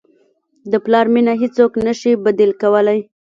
د 0.71 0.73
پلار 0.85 1.05
مینه 1.13 1.33
هیڅوک 1.41 1.71
نه 1.85 1.93
شي 1.99 2.11
بدیل 2.25 2.51
کولی. 2.61 2.99